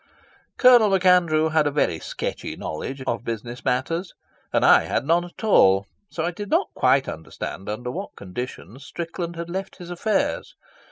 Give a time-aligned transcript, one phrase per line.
[0.57, 4.15] Colonel MacAndrew had a very sketchy knowledge of business matters,
[4.51, 8.83] and I had none at all, so I did not quite understand under what conditions
[8.83, 10.55] Strickland had left his affairs.